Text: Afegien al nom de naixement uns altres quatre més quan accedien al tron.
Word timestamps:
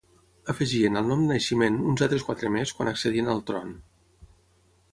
Afegien 0.53 0.95
al 1.01 1.09
nom 1.11 1.19
de 1.23 1.27
naixement 1.31 1.77
uns 1.91 2.03
altres 2.07 2.25
quatre 2.29 2.51
més 2.57 2.73
quan 2.79 2.91
accedien 2.93 3.31
al 3.35 3.45
tron. 3.51 3.77